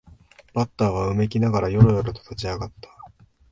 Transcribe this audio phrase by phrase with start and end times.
[0.55, 2.89] バッターはうめきながらよろよろと立ち上がった